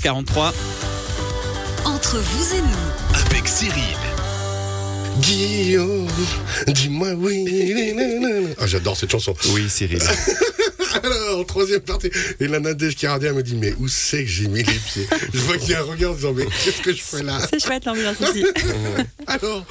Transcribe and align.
43. 0.00 0.52
Entre 1.84 2.18
vous 2.18 2.54
et 2.54 2.60
nous, 2.60 3.20
avec 3.26 3.48
Cyril. 3.48 3.82
Guillaume, 5.20 6.06
dis-moi 6.68 7.12
oui. 7.16 8.54
Ah, 8.60 8.66
j'adore 8.66 8.96
cette 8.96 9.10
chanson. 9.10 9.34
Oui, 9.52 9.68
Cyril. 9.68 9.98
Alors, 11.02 11.46
troisième 11.46 11.80
partie. 11.80 12.10
Et 12.40 12.46
la 12.46 12.60
Nadège 12.60 12.96
Kiradia 12.96 13.32
me 13.32 13.42
dit, 13.42 13.56
mais 13.56 13.74
où 13.78 13.88
c'est 13.88 14.24
que 14.24 14.30
j'ai 14.30 14.48
mis 14.48 14.62
les 14.62 14.64
pieds? 14.64 15.06
Je 15.32 15.38
vois 15.40 15.56
qu'il 15.58 15.70
y 15.70 15.74
a 15.74 15.80
un 15.80 15.84
regard 15.84 16.12
en 16.12 16.14
disant, 16.14 16.32
mais 16.32 16.46
qu'est-ce 16.46 16.82
que 16.82 16.92
je 16.92 17.02
fais 17.02 17.22
là? 17.22 17.38
C'est 17.50 17.62
chouette 17.62 17.84
l'ambiance 17.84 18.16
ici. 18.20 18.44
Alors, 19.26 19.64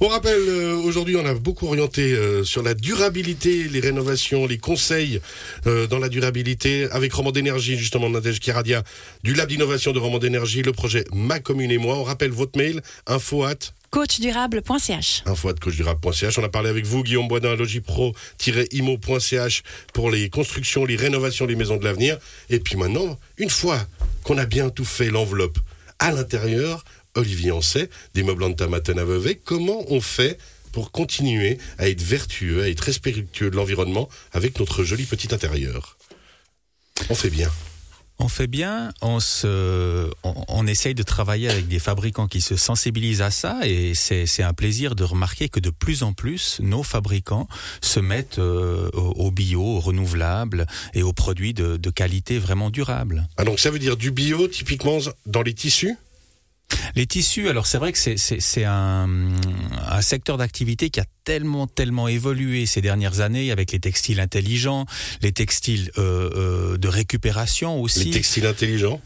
on 0.00 0.08
rappelle, 0.08 0.40
euh, 0.40 0.74
aujourd'hui, 0.76 1.16
on 1.16 1.24
a 1.24 1.34
beaucoup 1.34 1.66
orienté 1.66 2.12
euh, 2.12 2.44
sur 2.44 2.62
la 2.62 2.74
durabilité, 2.74 3.68
les 3.68 3.80
rénovations, 3.80 4.46
les 4.46 4.58
conseils 4.58 5.20
euh, 5.66 5.86
dans 5.86 5.98
la 5.98 6.08
durabilité, 6.08 6.88
avec 6.90 7.12
Roman 7.12 7.32
d'énergie, 7.32 7.76
justement, 7.76 8.08
Nadège 8.08 8.40
Kiradia, 8.40 8.82
du 9.22 9.34
Lab 9.34 9.48
d'innovation 9.48 9.92
de 9.92 9.98
Roman 9.98 10.18
d'énergie, 10.18 10.62
le 10.62 10.72
projet 10.72 11.04
Ma 11.12 11.40
Commune 11.40 11.70
et 11.70 11.78
moi. 11.78 11.96
On 11.96 12.04
rappelle 12.04 12.30
votre 12.30 12.58
mail, 12.58 12.82
info 13.06 13.44
at 13.44 13.72
coachdurable.ch. 13.92 15.22
info 15.26 15.50
at 15.50 15.54
coachdurable.ch. 15.54 16.38
On 16.38 16.44
a 16.44 16.48
parlé 16.48 16.70
avec 16.70 16.86
vous, 16.86 17.04
Guillaume 17.04 17.28
Boisdin, 17.28 17.54
logipro-imo.ch 17.54 19.62
pour 19.92 20.10
les 20.10 20.30
constructions, 20.30 20.84
les 20.84 20.96
rénovations 20.96 21.46
des 21.46 21.54
maisons 21.54 21.76
de 21.76 21.84
l'avenir. 21.84 22.18
Et 22.50 22.58
puis 22.58 22.76
maintenant, 22.76 23.18
une 23.36 23.50
fois 23.50 23.86
qu'on 24.24 24.38
a 24.38 24.46
bien 24.46 24.70
tout 24.70 24.86
fait, 24.86 25.10
l'enveloppe 25.10 25.58
à 25.98 26.10
l'intérieur, 26.10 26.84
Olivier 27.14 27.52
Ancet, 27.52 27.90
des 28.14 28.22
meubles 28.22 28.44
à 28.44 29.04
Vevey, 29.04 29.38
comment 29.44 29.84
on 29.88 30.00
fait 30.00 30.38
pour 30.72 30.90
continuer 30.90 31.58
à 31.76 31.88
être 31.88 32.02
vertueux, 32.02 32.62
à 32.62 32.70
être 32.70 32.80
respectueux 32.80 33.50
de 33.50 33.56
l'environnement 33.56 34.08
avec 34.32 34.58
notre 34.58 34.84
joli 34.84 35.04
petit 35.04 35.34
intérieur? 35.34 35.98
On 37.10 37.14
fait 37.14 37.30
bien. 37.30 37.50
On 38.24 38.28
fait 38.28 38.46
bien, 38.46 38.92
on, 39.02 39.18
se, 39.18 40.08
on, 40.22 40.66
essaye 40.68 40.94
de 40.94 41.02
travailler 41.02 41.48
avec 41.48 41.66
des 41.66 41.80
fabricants 41.80 42.28
qui 42.28 42.40
se 42.40 42.54
sensibilisent 42.54 43.20
à 43.20 43.32
ça 43.32 43.58
et 43.64 43.94
c'est 43.96 44.44
un 44.44 44.52
plaisir 44.52 44.94
de 44.94 45.02
remarquer 45.02 45.48
que 45.48 45.58
de 45.58 45.70
plus 45.70 46.04
en 46.04 46.12
plus 46.12 46.60
nos 46.62 46.84
fabricants 46.84 47.48
se 47.80 47.98
mettent 47.98 48.38
euh, 48.38 48.88
au, 48.92 49.26
au, 49.26 49.30
bio, 49.32 49.60
au 49.60 49.80
renouvelable 49.80 50.68
et 50.94 51.02
aux 51.02 51.12
produits 51.12 51.52
de, 51.52 51.76
de 51.76 51.90
qualité 51.90 52.38
vraiment 52.38 52.70
durable. 52.70 53.26
Ah 53.38 53.44
donc 53.44 53.58
ça 53.58 53.72
veut 53.72 53.80
dire 53.80 53.96
du 53.96 54.12
bio 54.12 54.46
typiquement 54.46 54.98
dans 55.26 55.42
les 55.42 55.52
tissus? 55.52 55.96
Les 56.94 57.06
tissus, 57.06 57.48
alors 57.48 57.66
c'est 57.66 57.78
vrai 57.78 57.92
que 57.92 57.98
c'est 57.98 58.64
un, 58.64 59.08
un, 59.88 60.02
secteur 60.02 60.36
d'activité 60.36 60.90
qui 60.90 61.00
a 61.00 61.04
tellement, 61.24 61.66
tellement 61.66 62.08
évolué 62.08 62.66
ces 62.66 62.80
dernières 62.80 63.20
années 63.20 63.50
avec 63.50 63.72
les 63.72 63.80
textiles 63.80 64.20
intelligents, 64.20 64.86
les 65.22 65.32
textiles 65.32 65.90
euh, 65.98 66.30
euh, 66.34 66.76
de 66.78 66.88
récupération 66.88 67.80
aussi. 67.80 68.04
Les 68.04 68.10
textiles 68.10 68.46
intelligents? 68.46 69.00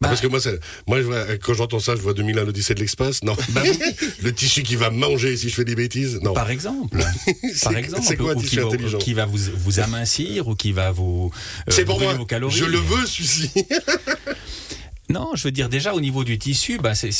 Bah, 0.00 0.08
parce 0.08 0.20
que 0.20 0.26
moi, 0.26 0.40
moi 0.86 0.98
je 0.98 1.06
vois, 1.06 1.24
quand 1.38 1.54
j'entends 1.54 1.78
ça, 1.78 1.94
je 1.94 2.00
vois 2.00 2.14
2001 2.14 2.44
l'Odyssée 2.44 2.74
de 2.74 2.80
l'espace. 2.80 3.22
Non, 3.22 3.36
bah, 3.50 3.62
le 4.22 4.32
tissu 4.34 4.62
qui 4.62 4.76
va 4.76 4.90
manger 4.90 5.36
si 5.36 5.48
je 5.48 5.54
fais 5.54 5.64
des 5.64 5.76
bêtises? 5.76 6.18
Non. 6.20 6.34
Par 6.34 6.50
exemple. 6.50 6.98
Par 7.62 7.76
exemple. 7.76 8.02
C'est 8.06 8.16
quoi 8.16 8.32
un 8.32 8.34
tissu 8.34 8.56
qui 8.56 8.60
intelligent? 8.60 8.98
va, 8.98 9.04
Qui 9.04 9.14
va 9.14 9.24
vous, 9.24 9.38
vous 9.56 9.80
amincir 9.80 10.48
ou 10.48 10.56
qui 10.56 10.72
va 10.72 10.90
vous. 10.90 11.30
Euh, 11.68 11.72
c'est 11.72 11.84
pour 11.84 12.00
moi. 12.00 12.14
Vos 12.14 12.26
calories. 12.26 12.56
Je 12.56 12.64
le 12.64 12.78
veux, 12.78 13.06
celui-ci. 13.06 13.50
Non, 15.14 15.36
je 15.36 15.44
veux 15.44 15.52
dire 15.52 15.68
déjà 15.68 15.94
au 15.94 16.00
niveau 16.00 16.24
du 16.24 16.40
tissu, 16.40 16.76
bah 16.78 16.96
c'est, 16.96 17.12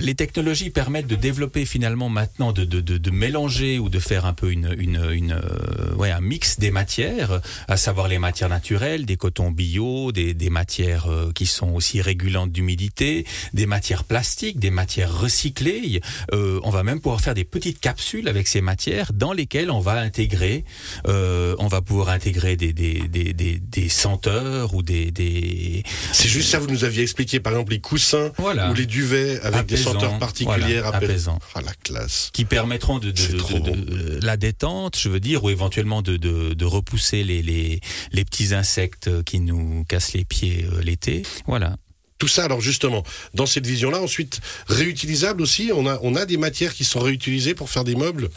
les 0.00 0.14
technologies 0.14 0.70
permettent 0.70 1.06
de 1.06 1.16
développer 1.16 1.64
finalement 1.64 2.08
maintenant 2.08 2.52
de, 2.52 2.64
de, 2.64 2.80
de, 2.80 2.98
de, 2.98 3.10
mélanger 3.10 3.78
ou 3.78 3.88
de 3.88 3.98
faire 3.98 4.26
un 4.26 4.32
peu 4.32 4.50
une, 4.50 4.74
une, 4.78 5.02
une 5.12 5.32
euh, 5.32 5.94
ouais, 5.96 6.10
un 6.10 6.20
mix 6.20 6.58
des 6.58 6.70
matières, 6.70 7.40
à 7.68 7.76
savoir 7.76 8.08
les 8.08 8.18
matières 8.18 8.48
naturelles, 8.48 9.06
des 9.06 9.16
cotons 9.16 9.50
bio, 9.50 10.12
des, 10.12 10.34
des 10.34 10.50
matières 10.50 11.06
euh, 11.06 11.32
qui 11.32 11.46
sont 11.46 11.70
aussi 11.72 12.00
régulantes 12.00 12.52
d'humidité, 12.52 13.26
des 13.54 13.66
matières 13.66 14.04
plastiques, 14.04 14.58
des 14.58 14.70
matières 14.70 15.16
recyclées. 15.16 16.00
Euh, 16.32 16.60
on 16.62 16.70
va 16.70 16.82
même 16.82 17.00
pouvoir 17.00 17.20
faire 17.20 17.34
des 17.34 17.44
petites 17.44 17.80
capsules 17.80 18.28
avec 18.28 18.48
ces 18.48 18.60
matières 18.60 19.12
dans 19.12 19.32
lesquelles 19.32 19.70
on 19.70 19.80
va 19.80 19.98
intégrer, 20.00 20.64
euh, 21.06 21.54
on 21.58 21.68
va 21.68 21.80
pouvoir 21.80 22.10
intégrer 22.10 22.56
des, 22.56 22.72
des, 22.72 23.08
des, 23.08 23.32
des, 23.32 23.58
des 23.58 23.88
senteurs 23.88 24.74
ou 24.74 24.82
des, 24.82 25.10
des 25.10 25.82
c'est 26.12 26.28
juste 26.28 26.50
ça, 26.50 26.58
vous 26.58 26.66
nous 26.66 26.84
aviez 26.84 27.02
expliqué, 27.02 27.40
par 27.40 27.52
exemple, 27.52 27.72
les 27.72 27.80
coussins 27.80 28.32
voilà. 28.38 28.70
ou 28.70 28.74
les 28.74 28.86
duvets 28.86 29.40
avec 29.40 29.60
apaisant, 29.60 29.64
des 29.64 29.76
senteurs 29.76 29.89
particulières 30.18 30.82
voilà, 30.82 30.96
apaisants. 30.96 31.38
Ah, 31.54 31.62
la 31.62 31.72
classe. 31.74 32.30
Qui 32.32 32.44
permettront 32.44 32.98
de, 32.98 33.10
de, 33.10 33.26
de, 33.32 34.18
de, 34.18 34.24
la 34.24 34.36
détente, 34.36 34.98
je 34.98 35.08
veux 35.08 35.20
dire, 35.20 35.44
ou 35.44 35.50
éventuellement 35.50 36.02
de, 36.02 36.64
repousser 36.64 37.24
les, 37.24 37.42
les, 37.42 37.80
les 38.12 38.24
petits 38.24 38.54
insectes 38.54 39.22
qui 39.24 39.40
nous 39.40 39.84
cassent 39.88 40.12
les 40.12 40.24
pieds 40.24 40.66
euh, 40.72 40.80
l'été. 40.82 41.22
Voilà. 41.46 41.76
Tout 42.18 42.28
ça, 42.28 42.44
alors 42.44 42.60
justement, 42.60 43.02
dans 43.34 43.46
cette 43.46 43.66
vision-là, 43.66 44.00
ensuite, 44.00 44.40
réutilisable 44.68 45.42
aussi, 45.42 45.70
on 45.74 45.86
a, 45.86 45.98
on 46.02 46.14
a 46.16 46.26
des 46.26 46.36
matières 46.36 46.74
qui 46.74 46.84
sont 46.84 47.00
réutilisées 47.00 47.54
pour 47.54 47.70
faire 47.70 47.82
des 47.82 47.96
meubles 47.96 48.30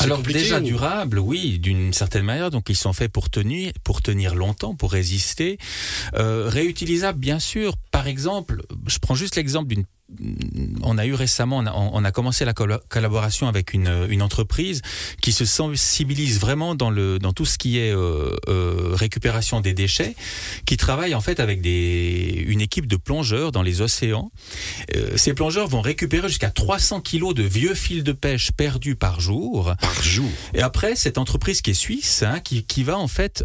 alors 0.00 0.20
déjà 0.20 0.60
ou... 0.60 0.64
durable, 0.64 1.18
oui, 1.18 1.58
d'une 1.58 1.92
certaine 1.92 2.24
manière. 2.24 2.50
Donc 2.50 2.68
ils 2.68 2.76
sont 2.76 2.92
faits 2.92 3.10
pour 3.10 3.30
tenir, 3.30 3.72
pour 3.84 4.02
tenir 4.02 4.34
longtemps, 4.34 4.74
pour 4.74 4.92
résister. 4.92 5.58
Euh, 6.14 6.48
réutilisable, 6.48 7.18
bien 7.18 7.38
sûr. 7.38 7.76
Par 7.90 8.06
exemple, 8.06 8.62
je 8.86 8.98
prends 8.98 9.14
juste 9.14 9.36
l'exemple 9.36 9.68
d'une 9.68 9.84
on 10.82 10.96
a 10.96 11.04
eu 11.04 11.12
récemment, 11.12 11.58
on 11.58 11.66
a, 11.66 11.72
on 11.74 12.04
a, 12.04 12.12
commencé 12.12 12.44
la 12.46 12.54
collaboration 12.54 13.46
avec 13.46 13.74
une, 13.74 14.06
une, 14.08 14.22
entreprise 14.22 14.80
qui 15.20 15.32
se 15.32 15.44
sensibilise 15.44 16.40
vraiment 16.40 16.74
dans, 16.74 16.90
le, 16.90 17.18
dans 17.18 17.32
tout 17.32 17.44
ce 17.44 17.58
qui 17.58 17.78
est 17.78 17.94
euh, 17.94 18.34
euh, 18.48 18.92
récupération 18.94 19.60
des 19.60 19.74
déchets, 19.74 20.16
qui 20.64 20.78
travaille 20.78 21.14
en 21.14 21.20
fait 21.20 21.40
avec 21.40 21.60
des, 21.60 22.44
une 22.46 22.62
équipe 22.62 22.86
de 22.86 22.96
plongeurs 22.96 23.52
dans 23.52 23.62
les 23.62 23.82
océans. 23.82 24.30
Euh, 24.96 25.16
ces 25.16 25.34
plongeurs 25.34 25.68
vont 25.68 25.82
récupérer 25.82 26.28
jusqu'à 26.28 26.50
300 26.50 27.02
kilos 27.02 27.34
de 27.34 27.42
vieux 27.42 27.74
fils 27.74 28.02
de 28.02 28.12
pêche 28.12 28.50
perdus 28.52 28.96
par 28.96 29.20
jour. 29.20 29.74
Par 29.78 30.02
jour. 30.02 30.30
Et 30.54 30.62
après, 30.62 30.96
cette 30.96 31.18
entreprise 31.18 31.60
qui 31.60 31.72
est 31.72 31.74
suisse, 31.74 32.22
hein, 32.22 32.40
qui, 32.40 32.64
qui 32.64 32.82
va 32.82 32.98
en 32.98 33.08
fait 33.08 33.44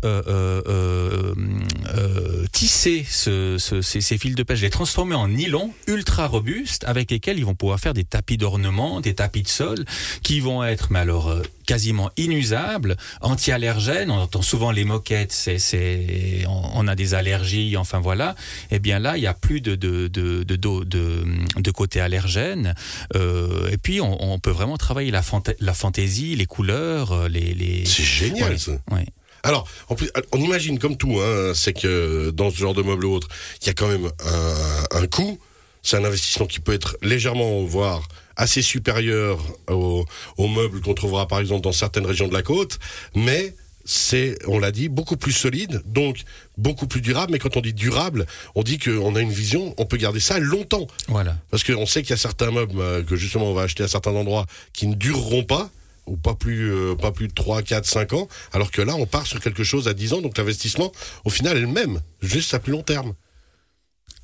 tisser 2.53 3.05
ce, 3.09 3.57
ce, 3.57 3.81
ces, 3.81 3.99
ces 3.99 4.17
fils 4.17 4.35
de 4.35 4.43
pêche, 4.43 4.61
les 4.61 4.69
transformer 4.69 5.15
en 5.15 5.27
nylon 5.27 5.71
ultra 5.87 6.27
robustes 6.53 6.83
avec 6.85 7.11
lesquels 7.11 7.37
ils 7.37 7.45
vont 7.45 7.55
pouvoir 7.55 7.79
faire 7.79 7.93
des 7.93 8.03
tapis 8.03 8.37
d'ornement, 8.37 9.01
des 9.01 9.15
tapis 9.15 9.43
de 9.43 9.47
sol 9.47 9.85
qui 10.21 10.39
vont 10.39 10.63
être, 10.63 10.91
mais 10.91 10.99
alors 10.99 11.29
euh, 11.29 11.41
quasiment 11.65 12.09
inusables, 12.17 12.97
anti-allergènes. 13.21 14.11
On 14.11 14.19
entend 14.19 14.41
souvent 14.41 14.71
les 14.71 14.83
moquettes, 14.83 15.31
c'est, 15.31 16.45
on, 16.47 16.87
a 16.87 16.95
des 16.95 17.13
allergies, 17.13 17.77
enfin 17.77 17.99
voilà. 17.99 18.35
Eh 18.71 18.79
bien 18.79 18.99
là, 18.99 19.17
il 19.17 19.21
n'y 19.21 19.27
a 19.27 19.33
plus 19.33 19.61
de 19.61 19.75
de 19.75 20.07
de 20.07 20.43
de, 20.43 20.55
de, 20.55 20.83
de, 20.83 21.25
de 21.57 21.71
côté 21.71 21.99
allergène. 21.99 22.75
Euh, 23.15 23.69
et 23.71 23.77
puis 23.77 24.01
on, 24.01 24.33
on, 24.33 24.39
peut 24.39 24.51
vraiment 24.51 24.77
travailler 24.77 25.11
la, 25.11 25.21
fanta 25.21 25.53
la 25.59 25.73
fantaisie, 25.73 26.35
les 26.35 26.45
couleurs, 26.45 27.29
les. 27.29 27.53
les... 27.53 27.85
C'est 27.85 28.03
génial 28.03 28.51
ouais, 28.51 28.57
ça. 28.57 28.71
Ouais. 28.91 29.05
Alors, 29.45 29.67
en 29.89 29.95
plus, 29.95 30.09
on 30.31 30.37
imagine 30.39 30.79
comme 30.79 30.95
tout, 30.95 31.19
hein, 31.19 31.51
c'est 31.53 31.73
que 31.73 32.31
dans 32.31 32.49
ce 32.49 32.57
genre 32.57 32.73
de 32.73 32.81
meuble 32.81 33.03
ou 33.05 33.13
autre, 33.13 33.27
il 33.61 33.67
y 33.67 33.69
a 33.69 33.73
quand 33.73 33.89
même 33.89 34.09
un, 34.25 35.01
un 35.01 35.07
coût 35.07 35.37
c'est 35.83 35.97
un 35.97 36.03
investissement 36.03 36.47
qui 36.47 36.59
peut 36.59 36.73
être 36.73 36.97
légèrement, 37.01 37.63
voire 37.63 38.07
assez 38.35 38.61
supérieur 38.61 39.39
aux, 39.67 40.05
aux 40.37 40.47
meubles 40.47 40.81
qu'on 40.81 40.95
trouvera 40.95 41.27
par 41.27 41.39
exemple 41.39 41.61
dans 41.61 41.71
certaines 41.71 42.05
régions 42.05 42.27
de 42.27 42.33
la 42.33 42.41
côte, 42.41 42.79
mais 43.15 43.53
c'est, 43.85 44.37
on 44.47 44.59
l'a 44.59 44.71
dit, 44.71 44.89
beaucoup 44.89 45.17
plus 45.17 45.33
solide, 45.33 45.81
donc 45.85 46.23
beaucoup 46.57 46.87
plus 46.87 47.01
durable. 47.01 47.33
Mais 47.33 47.39
quand 47.39 47.57
on 47.57 47.61
dit 47.61 47.73
durable, 47.73 48.25
on 48.55 48.63
dit 48.63 48.79
qu'on 48.79 49.15
a 49.15 49.19
une 49.19 49.31
vision, 49.31 49.73
on 49.77 49.85
peut 49.85 49.97
garder 49.97 50.19
ça 50.19 50.39
longtemps. 50.39 50.87
Voilà. 51.07 51.35
Parce 51.51 51.63
qu'on 51.63 51.85
sait 51.85 52.01
qu'il 52.01 52.11
y 52.11 52.13
a 52.13 52.17
certains 52.17 52.51
meubles 52.51 52.79
euh, 52.79 53.03
que 53.03 53.15
justement 53.15 53.49
on 53.49 53.53
va 53.53 53.63
acheter 53.63 53.83
à 53.83 53.87
certains 53.87 54.11
endroits 54.11 54.45
qui 54.71 54.87
ne 54.87 54.95
dureront 54.95 55.43
pas 55.43 55.69
ou 56.05 56.17
pas 56.17 56.33
plus 56.33 56.73
euh, 56.73 56.95
pas 56.95 57.11
plus 57.13 57.29
de 57.29 57.33
3 57.33 57.61
4 57.61 57.85
5 57.85 58.11
ans 58.11 58.27
alors 58.51 58.71
que 58.71 58.81
là 58.81 58.93
on 58.95 59.05
part 59.05 59.25
sur 59.25 59.39
quelque 59.39 59.63
chose 59.63 59.87
à 59.87 59.93
10 59.93 60.11
ans 60.13 60.21
donc 60.21 60.37
l'investissement 60.37 60.91
au 61.23 61.29
final 61.29 61.55
est 61.55 61.61
le 61.61 61.67
même 61.67 62.01
juste 62.21 62.53
à 62.53 62.59
plus 62.59 62.73
long 62.73 62.83
terme. 62.83 63.13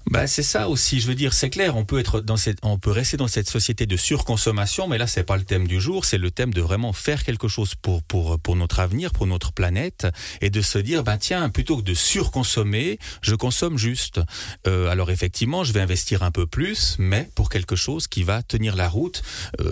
Bah, 0.10 0.26
c'est 0.26 0.42
ça 0.42 0.70
aussi. 0.70 1.00
Je 1.00 1.06
veux 1.06 1.14
dire, 1.14 1.34
c'est 1.34 1.52
clair. 1.52 1.78
On 1.78 1.86
peut 1.86 2.00
être 2.00 2.20
dans 2.20 2.36
cette, 2.36 2.58
on 2.64 2.80
peut 2.80 2.90
rester 2.90 3.16
dans 3.16 3.28
cette 3.28 3.48
société 3.48 3.86
de 3.86 3.96
surconsommation, 3.96 4.88
mais 4.88 4.98
là, 4.98 5.06
c'est 5.06 5.24
pas 5.24 5.38
le 5.38 5.44
thème 5.44 5.68
du 5.68 5.80
jour. 5.80 6.04
C'est 6.04 6.18
le 6.18 6.32
thème 6.32 6.52
de 6.52 6.62
vraiment 6.62 6.94
faire 6.94 7.24
quelque 7.24 7.48
chose 7.48 7.76
pour 7.76 8.02
pour 8.02 8.40
pour 8.40 8.56
notre 8.56 8.80
avenir, 8.80 9.12
pour 9.12 9.28
notre 9.28 9.52
planète, 9.52 10.08
et 10.42 10.50
de 10.50 10.62
se 10.62 10.80
dire, 10.80 11.04
ben 11.04 11.18
tiens, 11.18 11.50
plutôt 11.50 11.78
que 11.78 11.84
de 11.84 11.94
surconsommer, 11.94 12.98
je 13.22 13.36
consomme 13.36 13.78
juste. 13.78 14.20
Euh, 14.66 14.90
alors 14.90 15.12
effectivement, 15.12 15.64
je 15.64 15.74
vais 15.74 15.82
investir 15.82 16.24
un 16.24 16.32
peu 16.32 16.48
plus, 16.48 16.96
mais 16.98 17.30
pour 17.36 17.50
quelque 17.50 17.76
chose 17.76 18.08
qui 18.08 18.24
va 18.24 18.42
tenir 18.42 18.76
la 18.76 18.90
route, 18.90 19.22
euh, 19.62 19.70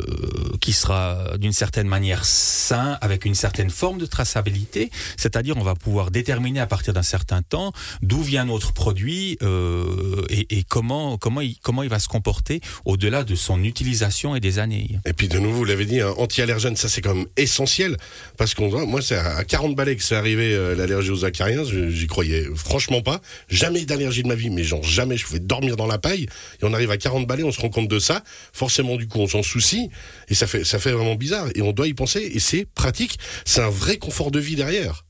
qui 0.62 0.72
sera 0.72 1.36
d'une 1.39 1.51
certaine 1.51 1.88
manière 1.88 2.25
sain, 2.25 3.00
avec 3.01 3.25
une 3.25 3.36
certaine 3.36 3.72
forme 3.72 3.98
de 3.98 4.06
traçabilité. 4.06 4.92
C'est-à-dire, 5.18 5.57
on 5.57 5.63
va 5.63 5.74
pouvoir 5.74 6.12
déterminer 6.12 6.60
à 6.60 6.68
partir 6.68 6.94
d'un 6.94 7.01
certain 7.01 7.42
temps 7.42 7.72
d'où 8.04 8.22
vient 8.22 8.45
notre 8.45 8.72
produit. 8.72 9.39
Euh, 9.42 10.25
et, 10.29 10.57
et 10.57 10.63
comment 10.63 11.18
comment 11.18 11.41
il 11.41 11.57
comment 11.59 11.83
il 11.83 11.89
va 11.89 12.00
se 12.00 12.07
comporter 12.07 12.62
au-delà 12.85 13.24
de 13.24 13.35
son 13.35 13.63
utilisation 13.63 14.35
et 14.35 14.39
des 14.39 14.59
années. 14.59 15.00
Et 15.06 15.13
puis 15.13 15.27
de 15.27 15.39
nouveau, 15.39 15.57
vous 15.57 15.65
l'avez 15.65 15.85
dit, 15.85 16.01
un 16.01 16.12
anti-allergène, 16.12 16.75
ça 16.75 16.89
c'est 16.89 17.01
quand 17.01 17.15
même 17.15 17.27
essentiel. 17.35 17.97
Parce 18.38 18.53
qu'on 18.53 18.85
moi 18.85 19.01
c'est 19.01 19.18
à 19.18 19.44
40 19.44 19.75
balais 19.75 19.95
que 19.95 20.03
c'est 20.03 20.15
arrivé 20.15 20.53
euh, 20.53 20.75
l'allergie 20.75 21.12
aux 21.12 21.25
acariens, 21.25 21.63
j'y 21.63 22.07
croyais 22.07 22.45
franchement 22.56 23.01
pas, 23.01 23.21
jamais 23.50 23.85
d'allergie 23.85 24.24
de 24.24 24.27
ma 24.27 24.35
vie, 24.35 24.50
mais 24.50 24.63
genre 24.63 24.83
jamais, 24.83 25.18
je 25.18 25.25
pouvais 25.25 25.39
dormir 25.39 25.75
dans 25.75 25.88
la 25.88 25.97
paille. 25.97 26.27
Et 26.62 26.63
on 26.63 26.74
arrive 26.74 26.91
à 26.91 26.97
40 26.97 27.27
balais, 27.27 27.44
on 27.44 27.51
se 27.51 27.62
rend 27.62 27.69
compte 27.69 27.88
de 27.88 28.00
ça, 28.00 28.24
forcément 28.53 28.95
du 28.95 29.07
coup 29.07 29.19
on 29.19 29.27
s'en 29.27 29.44
soucie. 29.44 29.89
Et 30.29 30.35
ça 30.35 30.47
fait 30.47 30.63
ça 30.63 30.79
fait 30.79 30.91
vraiment 30.91 31.15
bizarre. 31.15 31.47
Et 31.56 31.62
on 31.62 31.71
doit 31.71 31.88
y 31.88 31.94
penser. 31.94 32.31
Et 32.33 32.39
c'est 32.39 32.65
pratique, 32.65 33.18
c'est 33.45 33.62
un 33.62 33.69
vrai 33.69 33.97
confort 33.97 34.31
de 34.31 34.39
vie 34.39 34.56
derrière. 34.56 35.06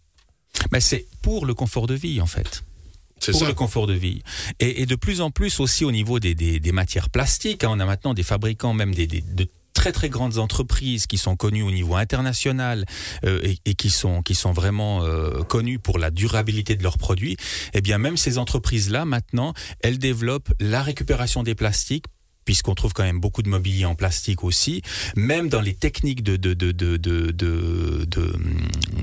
Mais 0.71 0.81
c'est 0.81 1.05
pour 1.21 1.45
le 1.45 1.53
confort 1.53 1.87
de 1.87 1.93
vie 1.93 2.21
en 2.21 2.25
fait. 2.25 2.63
Pour 3.31 3.41
ça. 3.41 3.47
le 3.47 3.53
confort 3.53 3.87
de 3.87 3.93
vie. 3.93 4.21
Et, 4.59 4.81
et 4.81 4.85
de 4.85 4.95
plus 4.95 5.21
en 5.21 5.31
plus 5.31 5.59
aussi 5.59 5.85
au 5.85 5.91
niveau 5.91 6.19
des, 6.19 6.35
des, 6.35 6.59
des 6.59 6.71
matières 6.71 7.09
plastiques, 7.09 7.63
hein, 7.63 7.69
on 7.71 7.79
a 7.79 7.85
maintenant 7.85 8.13
des 8.13 8.23
fabricants, 8.23 8.73
même 8.73 8.93
des, 8.93 9.07
des- 9.07 9.21
de 9.21 9.47
très 9.73 9.91
très 9.91 10.09
grandes 10.09 10.39
entreprises 10.39 11.05
qui 11.05 11.19
sont 11.19 11.35
connues 11.35 11.61
au 11.61 11.69
niveau 11.69 11.95
international 11.95 12.83
euh, 13.25 13.39
et, 13.43 13.59
et 13.69 13.75
qui 13.75 13.91
sont 13.91 14.23
qui 14.23 14.33
sont 14.33 14.51
vraiment 14.51 15.03
euh, 15.03 15.43
connues 15.43 15.77
pour 15.77 15.99
la 15.99 16.09
durabilité 16.09 16.75
de 16.75 16.81
leurs 16.81 16.97
produits. 16.97 17.37
Eh 17.75 17.81
bien 17.81 17.99
même 17.99 18.17
ces 18.17 18.39
entreprises 18.39 18.89
là 18.89 19.05
maintenant, 19.05 19.53
elles 19.81 19.99
développent 19.99 20.51
la 20.59 20.81
récupération 20.81 21.43
des 21.43 21.53
plastiques 21.53 22.05
puisqu'on 22.43 22.75
trouve 22.75 22.93
quand 22.93 23.03
même 23.03 23.19
beaucoup 23.19 23.43
de 23.43 23.49
mobilier 23.49 23.83
en 23.85 23.93
plastique 23.93 24.43
aussi, 24.43 24.81
même 25.17 25.49
dans 25.49 25.59
les 25.61 25.73
techniques 25.75 26.23
de, 26.23 26.37
de, 26.37 26.53
de, 26.55 26.71
de, 26.71 26.95
de, 26.97 27.29
de, 27.31 28.05
de, 28.05 28.33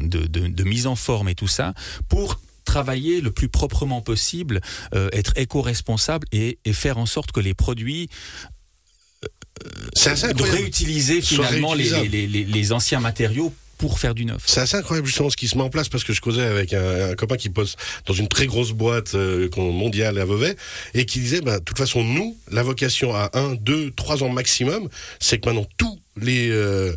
de- 0.02 0.26
de- 0.26 0.46
de 0.48 0.64
mise 0.64 0.86
en 0.86 0.96
forme 0.96 1.28
et 1.28 1.34
tout 1.34 1.46
ça, 1.46 1.74
pour 2.08 2.40
travailler 2.64 3.20
le 3.20 3.30
plus 3.30 3.48
proprement 3.48 4.00
possible, 4.00 4.60
euh, 4.94 5.08
être 5.12 5.32
éco-responsable 5.36 6.26
et, 6.32 6.58
et 6.64 6.72
faire 6.72 6.98
en 6.98 7.06
sorte 7.06 7.32
que 7.32 7.40
les 7.40 7.54
produits 7.54 8.08
C'est 9.94 10.10
assez 10.10 10.32
de 10.32 10.42
réutiliser 10.42 11.20
finalement 11.20 11.74
les, 11.74 11.84
réutilisable. 11.84 12.10
les, 12.10 12.26
les, 12.26 12.44
les 12.44 12.72
anciens 12.72 13.00
matériaux 13.00 13.52
pour 13.78 13.98
faire 13.98 14.14
du 14.14 14.24
neuf. 14.24 14.42
C'est 14.46 14.60
assez 14.60 14.76
incroyable 14.76 15.06
justement 15.06 15.30
ce 15.30 15.36
qui 15.36 15.48
se 15.48 15.56
met 15.56 15.62
en 15.64 15.70
place 15.70 15.88
parce 15.88 16.04
que 16.04 16.12
je 16.12 16.20
causais 16.20 16.44
avec 16.44 16.72
un, 16.72 17.10
un 17.10 17.14
copain 17.14 17.36
qui 17.36 17.50
poste 17.50 17.76
dans 18.06 18.14
une 18.14 18.28
très 18.28 18.46
grosse 18.46 18.72
boîte 18.72 19.14
euh, 19.14 19.48
mondiale 19.56 20.18
à 20.18 20.24
Vevey 20.24 20.56
et 20.94 21.04
qui 21.06 21.18
disait 21.18 21.40
bah, 21.40 21.58
de 21.58 21.64
toute 21.64 21.78
façon 21.78 22.04
nous 22.04 22.36
la 22.50 22.62
vocation 22.62 23.14
à 23.14 23.30
1, 23.34 23.54
2, 23.56 23.90
3 23.96 24.22
ans 24.22 24.28
maximum 24.28 24.88
c'est 25.20 25.38
que 25.38 25.48
maintenant 25.48 25.66
tous 25.76 25.98
les 26.16 26.50
euh, 26.50 26.94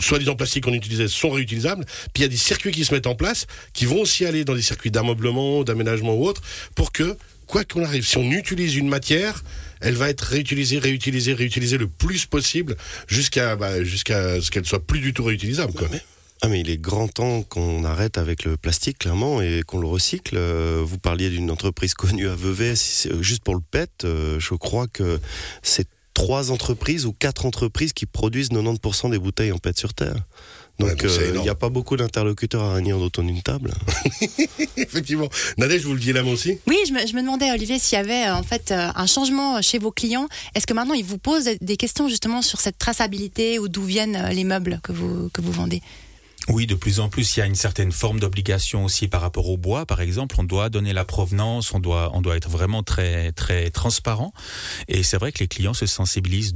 soi-disant 0.00 0.36
plastiques 0.36 0.64
qu'on 0.64 0.74
utilisait 0.74 1.08
sont 1.08 1.30
réutilisables 1.30 1.84
puis 2.12 2.20
il 2.20 2.22
y 2.22 2.24
a 2.24 2.28
des 2.28 2.36
circuits 2.36 2.72
qui 2.72 2.84
se 2.84 2.94
mettent 2.94 3.06
en 3.06 3.14
place 3.14 3.46
qui 3.72 3.86
vont 3.86 4.00
aussi 4.00 4.24
aller 4.24 4.44
dans 4.44 4.54
des 4.54 4.62
circuits 4.62 4.90
d'ameublement, 4.90 5.64
d'aménagement 5.64 6.14
ou 6.14 6.26
autre 6.26 6.42
pour 6.74 6.92
que 6.92 7.16
quoi 7.46 7.64
qu'on 7.64 7.84
arrive 7.84 8.06
si 8.06 8.16
on 8.16 8.30
utilise 8.30 8.76
une 8.76 8.88
matière 8.88 9.42
elle 9.82 9.94
va 9.94 10.08
être 10.08 10.22
réutilisée, 10.22 10.78
réutilisée, 10.78 11.34
réutilisée 11.34 11.76
le 11.76 11.88
plus 11.88 12.24
possible 12.26 12.76
jusqu'à 13.08 13.56
bah, 13.56 13.72
ce 13.84 14.50
qu'elle 14.50 14.64
soit 14.64 14.86
plus 14.86 15.00
du 15.00 15.12
tout 15.12 15.24
réutilisable. 15.24 15.72
Ah 16.44 16.48
mais 16.48 16.58
il 16.58 16.70
est 16.70 16.76
grand 16.76 17.06
temps 17.06 17.42
qu'on 17.44 17.84
arrête 17.84 18.18
avec 18.18 18.44
le 18.44 18.56
plastique 18.56 18.98
clairement 18.98 19.40
et 19.40 19.62
qu'on 19.64 19.78
le 19.78 19.86
recycle. 19.86 20.34
Euh, 20.36 20.82
Vous 20.84 20.98
parliez 20.98 21.30
d'une 21.30 21.52
entreprise 21.52 21.94
connue 21.94 22.28
à 22.28 22.34
Vevey, 22.34 22.74
euh, 23.06 23.22
juste 23.22 23.44
pour 23.44 23.54
le 23.54 23.60
PET, 23.60 23.90
euh, 24.04 24.40
je 24.40 24.54
crois 24.54 24.88
que 24.88 25.20
c'est 25.62 25.86
trois 26.14 26.50
entreprises 26.50 27.06
ou 27.06 27.12
quatre 27.12 27.46
entreprises 27.46 27.92
qui 27.92 28.06
produisent 28.06 28.50
90% 28.50 29.10
des 29.10 29.18
bouteilles 29.18 29.52
en 29.52 29.58
PET 29.58 29.78
sur 29.78 29.94
Terre. 29.94 30.16
Donc 30.78 31.04
euh, 31.04 31.08
il 31.20 31.28
énorme. 31.28 31.44
n'y 31.44 31.50
a 31.50 31.54
pas 31.54 31.68
beaucoup 31.68 31.96
d'interlocuteurs 31.96 32.62
à 32.62 32.74
réunir 32.74 32.98
autour 32.98 33.22
d'une 33.24 33.42
table. 33.42 33.72
Effectivement. 34.76 35.28
Nadège, 35.58 35.82
je 35.82 35.86
vous 35.86 35.94
le 35.94 36.00
dis 36.00 36.12
là 36.12 36.24
aussi. 36.24 36.58
Oui, 36.66 36.78
je 36.88 36.92
me, 36.92 37.06
je 37.06 37.14
me 37.14 37.20
demandais, 37.20 37.50
Olivier, 37.52 37.78
s'il 37.78 37.98
y 37.98 38.00
avait 38.00 38.26
euh, 38.26 38.34
en 38.34 38.42
fait 38.42 38.72
euh, 38.72 38.88
un 38.94 39.06
changement 39.06 39.60
chez 39.62 39.78
vos 39.78 39.92
clients. 39.92 40.28
Est-ce 40.54 40.66
que 40.66 40.74
maintenant 40.74 40.94
ils 40.94 41.04
vous 41.04 41.18
posent 41.18 41.50
des 41.60 41.76
questions 41.76 42.08
justement 42.08 42.42
sur 42.42 42.60
cette 42.60 42.78
traçabilité 42.78 43.58
ou 43.58 43.68
d'où 43.68 43.84
viennent 43.84 44.16
euh, 44.16 44.28
les 44.30 44.44
meubles 44.44 44.80
que 44.82 44.92
vous, 44.92 45.28
que 45.32 45.40
vous 45.40 45.52
vendez? 45.52 45.82
Oui, 46.48 46.66
de 46.66 46.74
plus 46.74 46.98
en 46.98 47.08
plus, 47.08 47.36
il 47.36 47.40
y 47.40 47.42
a 47.42 47.46
une 47.46 47.54
certaine 47.54 47.92
forme 47.92 48.18
d'obligation 48.18 48.84
aussi 48.84 49.06
par 49.06 49.20
rapport 49.20 49.48
au 49.48 49.56
bois, 49.56 49.86
par 49.86 50.00
exemple. 50.00 50.34
On 50.38 50.44
doit 50.44 50.70
donner 50.70 50.92
la 50.92 51.04
provenance, 51.04 51.72
on 51.72 51.78
doit, 51.78 52.10
on 52.14 52.20
doit 52.20 52.36
être 52.36 52.48
vraiment 52.48 52.82
très, 52.82 53.32
très 53.32 53.70
transparent. 53.70 54.32
Et 54.88 55.02
c'est 55.02 55.18
vrai 55.18 55.30
que 55.30 55.38
les 55.38 55.48
clients 55.48 55.74
se 55.74 55.86
sensibilisent 55.86 56.54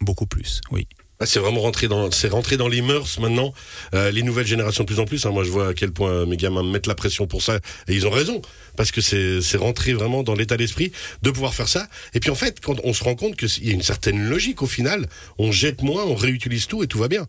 beaucoup 0.00 0.26
plus. 0.26 0.62
Oui. 0.70 0.88
Ah, 1.18 1.24
c'est 1.24 1.38
vraiment 1.38 1.60
rentré 1.60 1.88
dans, 1.88 2.10
c'est 2.10 2.28
rentré 2.28 2.58
dans 2.58 2.68
les 2.68 2.82
mœurs 2.82 3.18
maintenant. 3.18 3.54
Euh, 3.94 4.10
les 4.10 4.22
nouvelles 4.22 4.46
générations 4.46 4.84
de 4.84 4.86
plus 4.86 5.00
en 5.00 5.06
plus. 5.06 5.24
hein. 5.24 5.30
moi, 5.30 5.44
je 5.44 5.50
vois 5.50 5.68
à 5.68 5.74
quel 5.74 5.90
point 5.90 6.26
mes 6.26 6.36
gamins 6.36 6.62
me 6.62 6.70
mettent 6.70 6.86
la 6.86 6.94
pression 6.94 7.26
pour 7.26 7.42
ça, 7.42 7.58
et 7.88 7.94
ils 7.94 8.06
ont 8.06 8.10
raison, 8.10 8.42
parce 8.76 8.90
que 8.90 9.00
c'est, 9.00 9.40
c'est 9.40 9.56
rentré 9.56 9.94
vraiment 9.94 10.22
dans 10.22 10.34
l'état 10.34 10.58
d'esprit 10.58 10.92
de 11.22 11.30
pouvoir 11.30 11.54
faire 11.54 11.68
ça. 11.68 11.88
Et 12.12 12.20
puis 12.20 12.30
en 12.30 12.34
fait, 12.34 12.60
quand 12.60 12.76
on 12.84 12.92
se 12.92 13.02
rend 13.02 13.14
compte 13.14 13.36
qu'il 13.36 13.66
y 13.66 13.70
a 13.70 13.72
une 13.72 13.82
certaine 13.82 14.28
logique 14.28 14.60
au 14.60 14.66
final, 14.66 15.08
on 15.38 15.52
jette 15.52 15.82
moins, 15.82 16.04
on 16.04 16.14
réutilise 16.14 16.66
tout 16.66 16.82
et 16.82 16.86
tout 16.86 16.98
va 16.98 17.08
bien. 17.08 17.26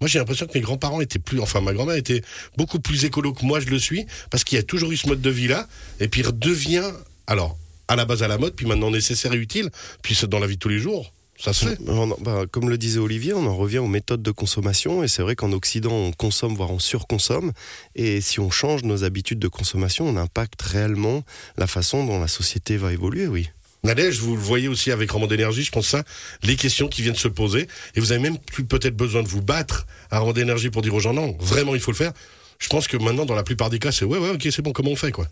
Moi, 0.00 0.08
j'ai 0.08 0.18
l'impression 0.18 0.46
que 0.46 0.52
mes 0.54 0.60
grands-parents 0.60 1.00
étaient 1.00 1.18
plus, 1.18 1.40
enfin, 1.40 1.60
ma 1.60 1.72
grand-mère 1.72 1.96
était 1.96 2.22
beaucoup 2.56 2.80
plus 2.80 3.04
écolo 3.04 3.32
que 3.32 3.44
moi, 3.44 3.60
je 3.60 3.66
le 3.66 3.78
suis, 3.78 4.06
parce 4.30 4.44
qu'il 4.44 4.56
y 4.56 4.58
a 4.58 4.64
toujours 4.64 4.90
eu 4.92 4.96
ce 4.96 5.06
mode 5.06 5.20
de 5.20 5.30
vie-là, 5.30 5.68
et 6.00 6.08
puis 6.08 6.22
redevient, 6.22 6.90
alors, 7.26 7.56
à 7.88 7.96
la 7.96 8.04
base 8.04 8.22
à 8.22 8.28
la 8.28 8.38
mode, 8.38 8.54
puis 8.54 8.66
maintenant 8.66 8.90
nécessaire 8.90 9.32
et 9.32 9.36
utile, 9.36 9.70
puis 10.02 10.18
dans 10.28 10.38
la 10.38 10.46
vie 10.46 10.54
de 10.54 10.60
tous 10.60 10.68
les 10.68 10.78
jours, 10.78 11.12
ça 11.36 11.52
se 11.52 11.66
fait. 11.66 11.78
Bah, 12.20 12.44
comme 12.50 12.70
le 12.70 12.78
disait 12.78 13.00
Olivier, 13.00 13.34
on 13.34 13.46
en 13.46 13.56
revient 13.56 13.78
aux 13.78 13.88
méthodes 13.88 14.22
de 14.22 14.30
consommation 14.30 15.02
et 15.02 15.08
c'est 15.08 15.22
vrai 15.22 15.34
qu'en 15.34 15.52
Occident 15.52 15.92
on 15.92 16.12
consomme 16.12 16.54
voire 16.54 16.70
on 16.70 16.78
surconsomme 16.78 17.52
et 17.96 18.20
si 18.20 18.38
on 18.38 18.50
change 18.50 18.84
nos 18.84 19.02
habitudes 19.04 19.40
de 19.40 19.48
consommation, 19.48 20.06
on 20.06 20.16
impacte 20.16 20.62
réellement 20.62 21.24
la 21.56 21.66
façon 21.66 22.06
dont 22.06 22.20
la 22.20 22.28
société 22.28 22.76
va 22.76 22.92
évoluer, 22.92 23.26
oui. 23.26 23.50
Nadège, 23.84 24.18
vous 24.18 24.34
le 24.34 24.40
voyez 24.42 24.68
aussi 24.68 24.90
avec 24.90 25.10
Roman 25.10 25.26
d'énergie, 25.26 25.62
je 25.62 25.70
pense 25.70 25.86
ça, 25.86 26.04
les 26.42 26.56
questions 26.56 26.88
qui 26.88 27.02
viennent 27.02 27.14
se 27.14 27.28
poser, 27.28 27.68
et 27.94 28.00
vous 28.00 28.12
avez 28.12 28.20
même 28.20 28.38
plus 28.38 28.64
peut-être 28.64 28.96
besoin 28.96 29.22
de 29.22 29.28
vous 29.28 29.42
battre 29.42 29.86
à 30.10 30.18
Roman 30.18 30.32
d'énergie 30.32 30.70
pour 30.70 30.82
dire 30.82 30.94
aux 30.94 31.00
gens 31.00 31.12
non, 31.12 31.36
vraiment 31.38 31.74
il 31.74 31.80
faut 31.80 31.90
le 31.90 31.96
faire. 31.96 32.12
Je 32.58 32.68
pense 32.68 32.88
que 32.88 32.96
maintenant, 32.96 33.26
dans 33.26 33.34
la 33.34 33.42
plupart 33.42 33.68
des 33.68 33.78
cas, 33.78 33.92
c'est 33.92 34.04
ouais, 34.04 34.18
ouais, 34.18 34.30
ok, 34.30 34.48
c'est 34.50 34.62
bon, 34.62 34.72
comment 34.72 34.90
on 34.90 34.96
fait, 34.96 35.12
quoi? 35.12 35.28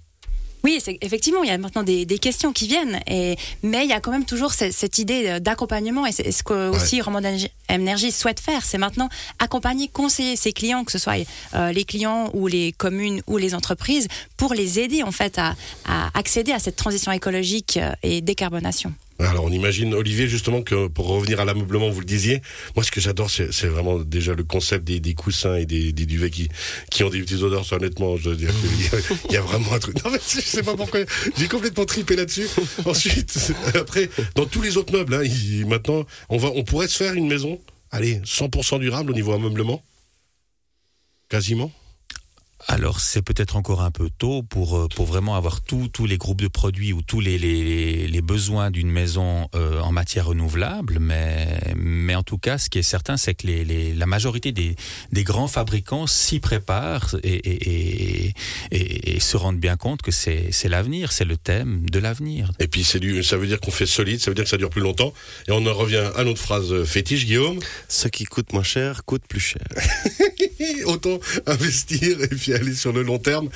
Oui, 0.64 0.78
effectivement, 1.00 1.42
il 1.42 1.48
y 1.48 1.52
a 1.52 1.58
maintenant 1.58 1.82
des, 1.82 2.04
des 2.04 2.18
questions 2.18 2.52
qui 2.52 2.68
viennent, 2.68 3.00
et, 3.06 3.36
mais 3.62 3.84
il 3.84 3.90
y 3.90 3.92
a 3.92 4.00
quand 4.00 4.12
même 4.12 4.24
toujours 4.24 4.52
cette, 4.52 4.72
cette 4.72 4.98
idée 4.98 5.40
d'accompagnement, 5.40 6.06
et 6.06 6.12
c'est 6.12 6.30
ce 6.30 6.42
que 6.42 6.68
aussi 6.70 7.00
Roman 7.00 7.20
Énergie 7.68 8.12
souhaite 8.12 8.40
faire, 8.40 8.64
c'est 8.64 8.78
maintenant 8.78 9.08
accompagner, 9.38 9.88
conseiller 9.88 10.36
ses 10.36 10.52
clients, 10.52 10.84
que 10.84 10.92
ce 10.92 10.98
soit 10.98 11.26
euh, 11.54 11.72
les 11.72 11.84
clients 11.84 12.30
ou 12.34 12.46
les 12.46 12.72
communes 12.72 13.22
ou 13.26 13.38
les 13.38 13.54
entreprises, 13.54 14.08
pour 14.36 14.54
les 14.54 14.78
aider 14.78 15.02
en 15.02 15.12
fait 15.12 15.38
à, 15.38 15.54
à 15.86 16.10
accéder 16.18 16.52
à 16.52 16.58
cette 16.58 16.76
transition 16.76 17.12
écologique 17.12 17.78
euh, 17.78 17.92
et 18.02 18.20
décarbonation. 18.20 18.92
Alors 19.28 19.44
on 19.44 19.50
imagine, 19.50 19.94
Olivier, 19.94 20.26
justement, 20.28 20.62
que 20.62 20.88
pour 20.88 21.06
revenir 21.06 21.40
à 21.40 21.44
l'ameublement, 21.44 21.90
vous 21.90 22.00
le 22.00 22.06
disiez, 22.06 22.42
moi 22.74 22.84
ce 22.84 22.90
que 22.90 23.00
j'adore, 23.00 23.30
c'est 23.30 23.66
vraiment 23.66 23.98
déjà 23.98 24.34
le 24.34 24.44
concept 24.44 24.84
des, 24.84 25.14
coussins 25.14 25.56
et 25.56 25.66
des, 25.66 25.92
duvets 25.92 26.30
qui, 26.30 26.48
ont 27.04 27.10
des 27.10 27.20
petites 27.20 27.42
odeurs, 27.42 27.70
honnêtement, 27.72 28.16
je 28.16 28.30
veux 28.30 28.36
dire 28.36 28.50
qu'il 28.60 28.82
y 28.82 28.86
a- 28.88 29.16
il 29.30 29.34
y, 29.34 29.36
a 29.36 29.42
vraiment 29.42 29.72
un 29.72 29.78
truc. 29.78 30.02
Non 30.04 30.10
mais 30.10 30.18
je 30.18 30.40
sais 30.40 30.62
pas 30.62 30.76
pourquoi, 30.76 31.00
j'ai 31.36 31.48
complètement 31.48 31.84
tripé 31.84 32.16
là-dessus. 32.16 32.48
Ensuite, 32.84 33.52
après, 33.74 34.10
dans 34.34 34.46
tous 34.46 34.62
les 34.62 34.76
autres 34.76 34.92
meubles, 34.92 35.14
hein, 35.14 35.22
maintenant, 35.66 36.04
on, 36.28 36.38
va, 36.38 36.50
on 36.54 36.64
pourrait 36.64 36.88
se 36.88 36.96
faire 36.96 37.14
une 37.14 37.28
maison, 37.28 37.60
allez, 37.90 38.20
100% 38.24 38.80
durable 38.80 39.12
au 39.12 39.14
niveau 39.14 39.32
ameublement 39.32 39.82
Quasiment 41.28 41.72
Alors 42.68 43.00
c'est 43.00 43.22
peut-être 43.22 43.56
encore 43.56 43.82
un 43.82 43.90
peu 43.90 44.08
tôt 44.08 44.42
pour, 44.42 44.76
euh, 44.78 44.88
pour 44.94 45.04
vraiment 45.06 45.34
avoir 45.36 45.60
tous 45.62 45.88
tous 45.88 46.06
les 46.06 46.16
groupes 46.16 46.40
de 46.40 46.48
produits 46.48 46.92
ou 46.92 47.02
tous 47.02 47.20
les, 47.20 47.36
les, 47.36 48.06
les 48.06 48.20
besoins 48.22 48.70
d'une 48.70 48.90
maison 48.90 49.48
euh, 49.54 49.80
en 49.80 49.90
matière 49.92 50.26
renouvelable, 50.26 50.98
mais, 51.00 51.58
mais 51.76 52.14
en 52.14 52.22
tout 52.22 52.38
cas 52.38 52.58
ce 52.58 52.70
qui 52.70 52.78
est 52.78 52.82
certain 52.84 53.16
c'est 53.16 53.34
que 53.34 53.46
les, 53.46 53.64
les, 53.64 53.94
la 53.94 54.06
majorité 54.06 54.52
des, 54.52 54.76
des 55.10 55.24
grands 55.24 55.48
fabricants 55.48 56.06
s'y 56.06 56.38
préparent 56.40 57.16
et, 57.22 57.34
et, 57.34 58.26
et, 58.28 58.34
et- 58.70 59.16
et 59.16 59.20
se 59.20 59.36
rendent 59.36 59.58
bien 59.60 59.76
compte 59.76 60.00
que 60.02 60.10
c'est 60.12 60.48
c'est 60.52 60.68
l'avenir, 60.68 61.12
c'est 61.12 61.24
le 61.24 61.36
thème 61.36 61.88
de 61.90 61.98
l'avenir. 61.98 62.52
Et 62.60 62.68
puis 62.68 62.84
c'est 62.84 63.00
du, 63.00 63.22
ça 63.22 63.36
veut 63.36 63.46
dire 63.46 63.60
qu'on 63.60 63.70
fait 63.70 63.86
solide, 63.86 64.20
ça 64.20 64.30
veut 64.30 64.34
dire 64.34 64.44
que 64.44 64.50
ça 64.50 64.56
dure 64.56 64.70
plus 64.70 64.80
longtemps. 64.80 65.12
Et 65.48 65.52
on 65.52 65.66
en 65.66 65.74
revient 65.74 66.10
à 66.16 66.24
notre 66.24 66.40
phrase 66.40 66.84
fétiche, 66.84 67.26
Guillaume. 67.26 67.58
Ce 67.88 68.08
qui 68.08 68.24
coûte 68.24 68.52
moins 68.52 68.62
cher 68.62 69.04
coûte 69.04 69.22
plus 69.28 69.40
cher. 69.40 69.62
Autant 70.86 71.18
investir 71.46 72.22
et 72.22 72.28
puis 72.28 72.51
aller 72.54 72.74
sur 72.74 72.92
le 72.92 73.02
long 73.02 73.18
terme. 73.18 73.48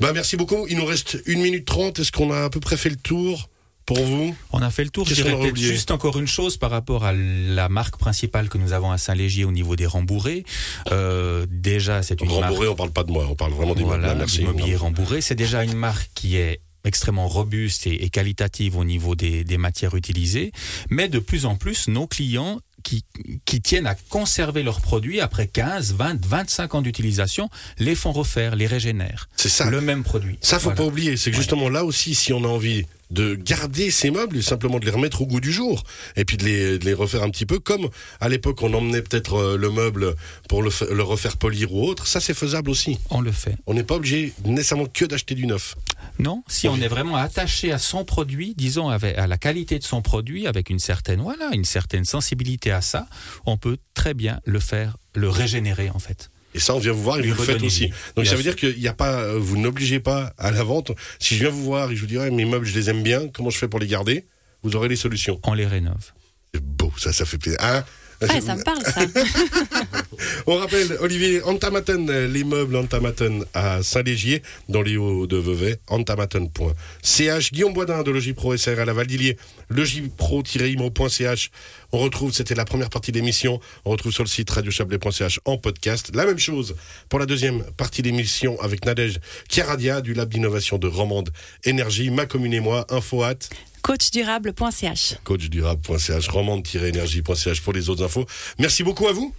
Bah, 0.00 0.12
merci 0.12 0.36
beaucoup. 0.36 0.66
Il 0.68 0.76
nous 0.76 0.84
reste 0.84 1.18
une 1.26 1.40
minute 1.40 1.64
trente. 1.64 1.98
Est-ce 1.98 2.12
qu'on 2.12 2.30
a 2.32 2.44
à 2.44 2.50
peu 2.50 2.60
près 2.60 2.76
fait 2.76 2.90
le 2.90 2.96
tour 2.96 3.48
pour 3.84 4.00
vous? 4.00 4.34
On 4.52 4.62
a 4.62 4.70
fait 4.70 4.84
le 4.84 4.90
tour. 4.90 5.06
Je 5.08 5.14
dirais 5.14 5.36
peut-être 5.36 5.56
juste 5.56 5.90
encore 5.90 6.18
une 6.18 6.26
chose 6.26 6.56
par 6.56 6.70
rapport 6.70 7.04
à 7.04 7.12
la 7.12 7.68
marque 7.68 7.96
principale 7.96 8.48
que 8.48 8.58
nous 8.58 8.72
avons 8.72 8.90
à 8.90 8.98
Saint-Légier 8.98 9.44
au 9.44 9.52
niveau 9.52 9.76
des 9.76 9.86
rembourrés. 9.86 10.44
Euh, 10.90 11.46
déjà, 11.48 12.02
c'est 12.02 12.20
une 12.20 12.28
marque 12.28 12.44
Rembourré, 12.44 12.68
on 12.68 12.74
parle 12.74 12.90
pas 12.92 13.04
de 13.04 13.12
moi, 13.12 13.26
on 13.30 13.34
parle 13.36 13.52
vraiment 13.52 13.74
voilà. 13.74 14.14
Merci. 14.14 14.38
l'immobilier 14.38 14.76
rembourré. 14.76 15.20
C'est 15.20 15.34
déjà 15.34 15.62
une 15.64 15.76
marque 15.76 16.10
qui 16.14 16.36
est 16.36 16.60
extrêmement 16.84 17.26
robuste 17.26 17.86
et, 17.88 18.04
et 18.04 18.10
qualitative 18.10 18.76
au 18.76 18.84
niveau 18.84 19.16
des, 19.16 19.42
des 19.42 19.58
matières 19.58 19.96
utilisées, 19.96 20.52
mais 20.88 21.08
de 21.08 21.18
plus 21.18 21.44
en 21.44 21.56
plus, 21.56 21.88
nos 21.88 22.06
clients 22.06 22.60
qui, 22.86 23.04
qui 23.44 23.60
tiennent 23.60 23.88
à 23.88 23.96
conserver 23.96 24.62
leurs 24.62 24.80
produits 24.80 25.20
après 25.20 25.48
15, 25.48 25.94
20, 25.94 26.24
25 26.24 26.74
ans 26.76 26.82
d'utilisation, 26.82 27.50
les 27.80 27.96
font 27.96 28.12
refaire, 28.12 28.54
les 28.54 28.68
régénèrent. 28.68 29.28
C'est 29.36 29.48
ça. 29.48 29.68
Le 29.68 29.80
même 29.80 30.04
produit. 30.04 30.38
Ça, 30.40 30.58
faut 30.60 30.64
Voilà. 30.66 30.76
pas 30.76 30.84
oublier. 30.84 31.16
C'est 31.16 31.32
que 31.32 31.36
justement 31.36 31.68
là 31.68 31.84
aussi, 31.84 32.14
si 32.14 32.32
on 32.32 32.44
a 32.44 32.48
envie 32.48 32.86
de 33.10 33.34
garder 33.34 33.90
ces 33.90 34.10
meubles 34.10 34.36
et 34.38 34.42
simplement 34.42 34.78
de 34.78 34.84
les 34.84 34.90
remettre 34.90 35.22
au 35.22 35.26
goût 35.26 35.40
du 35.40 35.52
jour 35.52 35.82
et 36.16 36.24
puis 36.24 36.36
de 36.36 36.44
les, 36.44 36.78
de 36.78 36.84
les 36.84 36.94
refaire 36.94 37.22
un 37.22 37.30
petit 37.30 37.46
peu 37.46 37.58
comme 37.58 37.88
à 38.20 38.28
l'époque 38.28 38.62
on 38.62 38.72
emmenait 38.74 39.02
peut-être 39.02 39.34
euh, 39.34 39.56
le 39.56 39.70
meuble 39.70 40.14
pour 40.48 40.62
le, 40.62 40.70
fa- 40.70 40.86
le 40.86 41.02
refaire 41.02 41.36
polir 41.36 41.72
ou 41.72 41.84
autre. 41.86 42.06
Ça 42.06 42.20
c'est 42.20 42.34
faisable 42.34 42.70
aussi. 42.70 42.98
On 43.10 43.20
le 43.20 43.32
fait. 43.32 43.56
On 43.66 43.74
n'est 43.74 43.84
pas 43.84 43.94
obligé 43.96 44.32
nécessairement 44.44 44.86
que 44.86 45.04
d'acheter 45.04 45.34
du 45.34 45.46
neuf. 45.46 45.76
Non, 46.18 46.42
si 46.48 46.68
on 46.68 46.76
est 46.80 46.88
vraiment 46.88 47.16
attaché 47.16 47.72
à 47.72 47.78
son 47.78 48.04
produit, 48.04 48.54
disons 48.56 48.88
avec, 48.88 49.16
à 49.18 49.26
la 49.26 49.38
qualité 49.38 49.78
de 49.78 49.84
son 49.84 50.02
produit, 50.02 50.46
avec 50.46 50.70
une 50.70 50.78
certaine 50.78 51.20
voilà, 51.20 51.50
une 51.52 51.64
certaine 51.64 52.04
sensibilité 52.04 52.70
à 52.72 52.80
ça, 52.80 53.06
on 53.44 53.56
peut 53.56 53.76
très 53.94 54.14
bien 54.14 54.40
le 54.44 54.58
faire, 54.60 54.96
le 55.14 55.28
régénérer 55.28 55.90
en 55.90 55.98
fait. 55.98 56.30
Et 56.56 56.58
ça, 56.58 56.74
on 56.74 56.78
vient 56.78 56.92
vous 56.92 57.02
voir 57.02 57.18
et 57.18 57.22
vous 57.22 57.28
le 57.38 57.44
faites 57.44 57.62
aussi. 57.62 57.88
Donc 58.16 58.24
Bien 58.24 58.24
ça 58.24 58.36
veut 58.36 58.42
sûr. 58.42 58.54
dire 58.54 58.56
qu'il 58.56 58.80
n'y 58.80 58.88
a 58.88 58.94
pas, 58.94 59.20
euh, 59.20 59.38
vous 59.38 59.58
n'obligez 59.58 60.00
pas 60.00 60.32
à 60.38 60.50
la 60.50 60.64
vente. 60.64 60.90
Si 61.20 61.34
je 61.36 61.40
viens 61.40 61.50
vous 61.50 61.62
voir 61.62 61.90
et 61.90 61.96
je 61.96 62.00
vous 62.00 62.06
dis, 62.06 62.16
mes 62.16 62.46
meubles, 62.46 62.64
je 62.64 62.74
les 62.74 62.88
aime 62.88 63.02
bien, 63.02 63.28
comment 63.28 63.50
je 63.50 63.58
fais 63.58 63.68
pour 63.68 63.78
les 63.78 63.86
garder? 63.86 64.24
Vous 64.62 64.74
aurez 64.74 64.88
les 64.88 64.96
solutions. 64.96 65.38
On 65.44 65.52
les 65.52 65.66
rénove. 65.66 66.12
C'est 66.54 66.62
beau, 66.64 66.90
ça, 66.96 67.12
ça 67.12 67.26
fait 67.26 67.36
plaisir. 67.36 67.60
Hein? 67.62 67.84
Ouais, 68.22 68.40
ça 68.40 68.56
me 68.56 68.62
parle, 68.62 68.82
ça. 68.82 69.02
On 70.46 70.56
rappelle, 70.56 70.96
Olivier, 71.00 71.42
Antamaten, 71.42 72.10
les 72.26 72.44
meubles 72.44 72.76
Antamaten 72.76 73.44
à 73.52 73.82
Saint-Légier, 73.82 74.42
dans 74.70 74.80
les 74.80 74.96
Hauts 74.96 75.26
de 75.26 75.36
Vevey, 75.36 75.78
antamaten.ch. 75.88 77.52
Guillaume 77.52 77.74
Boisdin 77.74 78.02
de 78.02 78.10
Logipro 78.10 78.56
SR 78.56 78.80
à 78.80 78.84
la 78.86 78.94
Valdilier, 78.94 79.36
logipro-imo.ch. 79.68 81.50
On 81.92 81.98
retrouve, 81.98 82.32
c'était 82.32 82.54
la 82.54 82.64
première 82.64 82.90
partie 82.90 83.12
de 83.12 83.16
l'émission, 83.18 83.60
on 83.84 83.90
retrouve 83.90 84.12
sur 84.12 84.24
le 84.24 84.28
site 84.28 84.50
radiochablais.ch 84.50 85.40
en 85.44 85.58
podcast. 85.58 86.10
La 86.14 86.26
même 86.26 86.38
chose 86.38 86.76
pour 87.08 87.18
la 87.18 87.26
deuxième 87.26 87.62
partie 87.76 88.02
de 88.02 88.08
l'émission 88.08 88.60
avec 88.60 88.84
Nadège 88.84 89.20
Kiaradia 89.48 90.00
du 90.00 90.14
Lab 90.14 90.28
d'innovation 90.28 90.78
de 90.78 90.86
Romande 90.86 91.30
Énergie, 91.64 92.10
ma 92.10 92.26
commune 92.26 92.54
et 92.54 92.60
moi, 92.60 92.86
info 92.90 93.22
at 93.22 93.38
Coachdurable.ch. 93.82 95.14
coachdurable.ch, 95.22 96.28
romande-énergie.ch 96.28 97.60
pour 97.60 97.72
les 97.72 97.88
autres 97.88 98.04
infos. 98.04 98.26
Merci 98.58 98.82
beaucoup 98.82 99.06
à 99.06 99.12
vous. 99.12 99.32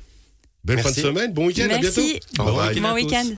Belle 0.63 0.77
Merci. 0.77 0.96
fin 0.96 1.01
de 1.01 1.08
semaine, 1.08 1.34
bon 1.34 1.48
week-end, 1.48 1.70
à 1.70 1.77
bientôt. 1.77 2.01
Bon 2.36 2.94
week-end. 2.94 3.25